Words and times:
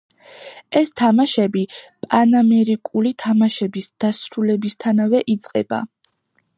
ეს 0.79 0.91
თამაშები 1.01 1.63
პანამერიკული 2.05 3.13
თამაშების 3.25 3.93
დასრულებისთანავე 4.05 5.25
იწყება. 5.37 5.87